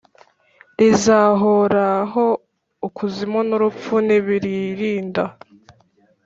rizahorahoukuzimu 0.77 3.39
n’urupfu, 3.47 3.93
ntibiririnda 4.05 5.23